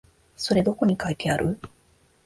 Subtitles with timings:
[0.35, 1.59] それどこに書いてある？